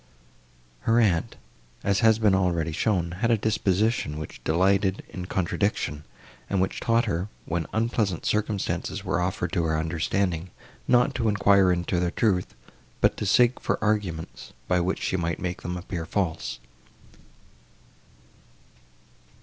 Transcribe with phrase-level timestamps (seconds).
[0.89, 1.35] Her aunt,
[1.83, 6.05] as has been already shown, had a disposition, which delighted in contradiction,
[6.49, 10.49] and which taught her, when unpleasant circumstances were offered to her understanding,
[10.87, 12.55] not to enquire into their truth,
[12.99, 16.57] but to seek for arguments, by which she might make them appear false.